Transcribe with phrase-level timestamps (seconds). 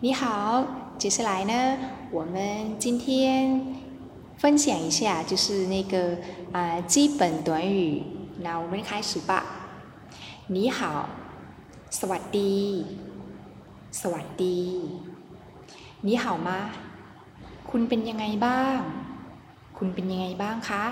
[0.00, 0.64] 你好，
[0.98, 1.78] 接下来呢，
[2.10, 3.06] 我们今天
[4.36, 6.18] 分享一下，就是那个
[6.52, 8.02] 啊基本短语。
[8.40, 9.32] 那我们开始吧。
[10.48, 11.08] 你好，
[11.90, 12.86] สวัสดี
[14.00, 14.58] สวัสดี
[16.06, 16.50] 你好吗？
[17.70, 18.78] คุณเป็นยังไงบ้าง
[19.78, 20.84] คุณเป็นยังไงบ้างคะ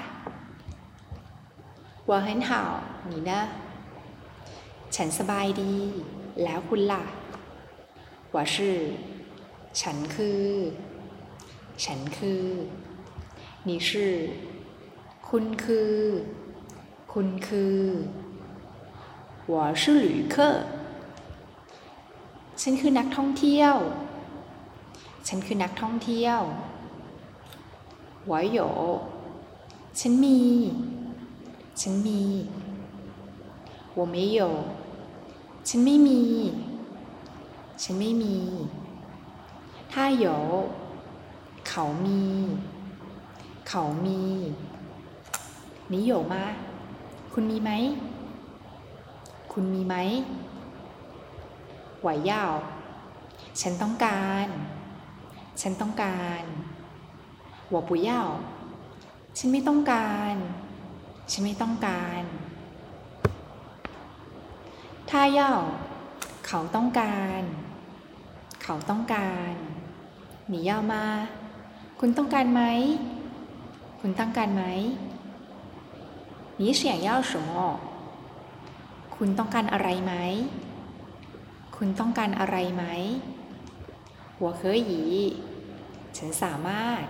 [2.08, 2.50] 我很好
[3.10, 3.32] 你呢
[4.94, 5.74] ฉันสบายดี
[6.42, 7.02] แล้วคุณล่ะ
[8.34, 8.54] 我是
[9.80, 10.44] ฉันคือ
[11.84, 12.44] ฉันคือ
[13.68, 13.90] 你是
[15.28, 15.94] คุณคือ
[17.12, 17.78] คุณคือ
[19.52, 20.34] 我是旅客
[22.60, 23.74] ฉันคือนักท่องเที่ยว
[25.28, 26.40] ฉันคือนักท่องเที่ยว
[28.30, 28.60] 我有
[29.98, 30.40] ฉันมี
[31.80, 32.22] ฉันมี
[33.98, 34.40] 我没有
[35.68, 36.22] ฉันไม่มี
[37.82, 38.36] ฉันไม่มี
[39.92, 40.26] ถ้า有
[41.68, 42.24] เขามี
[43.68, 44.24] เขามี
[45.92, 46.34] 你有吗
[47.32, 47.70] คุณมีไหม
[49.52, 49.94] คุณมีไหม
[52.04, 52.32] 我要
[53.60, 54.46] ฉันต้องการ
[55.60, 56.42] ฉันต้องการ
[57.72, 58.10] 我不要
[59.36, 60.34] ฉันไม่ต้องการ
[61.30, 62.22] ฉันไม่ต้องการ
[65.10, 65.52] ถ้าเย่า
[66.46, 67.42] เขาต้องการ
[68.62, 69.52] เขาต้องการ
[70.48, 71.06] หนีเย่ามา
[72.00, 72.62] คุณต้องการไหม
[74.00, 74.64] คุณต้องการไหม
[76.60, 77.50] 你想要什么
[79.16, 80.14] คุณต้องการอะไรไหม
[81.76, 82.84] คุณต้องการอะไรไหม
[84.42, 84.90] 我可以
[86.16, 87.02] ฉันสามารถ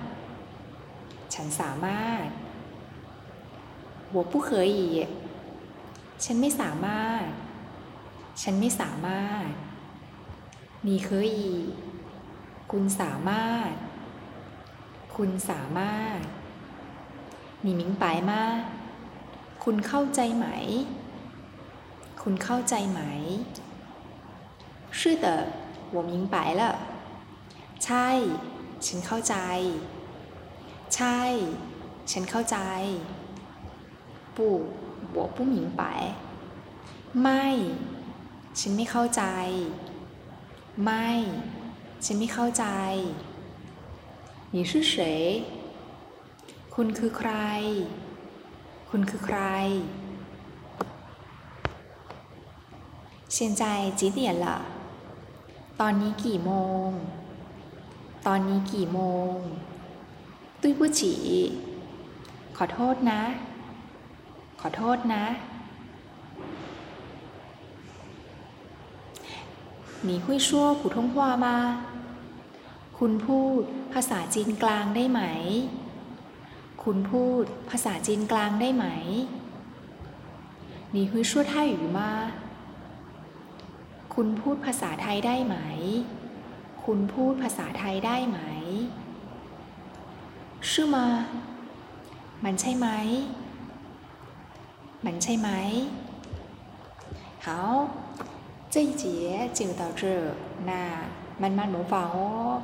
[1.34, 2.26] ฉันสามารถ
[4.14, 4.78] 我不可以
[6.24, 7.26] ฉันไม่สามารถ
[8.42, 9.48] ฉันไม่สามารถ
[10.86, 11.38] 你可以
[12.72, 13.70] คุณสามารถ
[15.16, 16.18] คุณสามารถ
[17.64, 18.32] 你明白吗
[19.64, 20.46] คุณเข้าใจไหม
[22.22, 23.00] คุณเข้าใจไหม
[24.98, 25.26] 是的
[25.94, 26.62] 我明白了
[27.84, 28.08] ใช่
[28.86, 29.36] ฉันเข้าใจ
[30.94, 31.20] ใช่
[32.10, 32.58] ฉันเข้าใจ
[34.36, 34.38] 不
[35.16, 35.82] 我不明白
[37.22, 37.46] ไม่
[38.58, 39.22] ฉันไม่เข้าใจ
[40.84, 41.08] ไม่
[42.04, 42.64] ฉันไม่เข้าใจ
[44.54, 44.94] 你是谁
[46.74, 47.32] คุณคือใคร
[48.90, 49.38] คุณคือใคร
[53.36, 53.62] 现在
[53.98, 54.46] 几点了
[55.80, 56.52] ตอนนี้กี่โม
[56.88, 56.90] ง
[58.26, 59.00] ตอนนี้กี่โม
[59.34, 59.36] ง
[60.60, 61.14] ตุ้ยผู้จี
[62.56, 63.22] ขอโทษนะ
[64.60, 65.24] ขอโทษนะ
[70.08, 71.46] 你会说普通话吗
[72.98, 73.60] คุณพูด
[73.92, 75.20] ภาษาจีนกลางได้ไหม
[76.84, 78.86] คุณพูดภาษาจีนกลางได้ไหม
[80.94, 82.00] 你会说泰语吗
[84.14, 85.56] คุณพูดภาษาไทยได้ไหม
[86.84, 88.38] คุณพูดภาษาไทยได้ไหม
[90.70, 90.96] 是吗
[92.44, 92.86] มันใช่ไหม
[95.04, 95.48] มันใช่ไหม
[97.44, 97.48] 好
[98.75, 100.05] 这一节就到这
[100.65, 101.05] 那
[101.39, 102.61] 慢慢模仿哦。